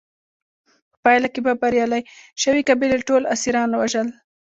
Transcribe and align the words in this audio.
په 0.91 0.95
پایله 1.03 1.27
کې 1.33 1.39
به 1.45 1.53
بریالۍ 1.61 2.03
شوې 2.41 2.61
قبیلې 2.69 2.99
ټول 3.07 3.23
اسیران 3.35 3.69
وژل. 3.75 4.07